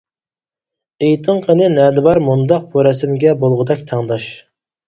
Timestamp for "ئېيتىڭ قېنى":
1.07-1.67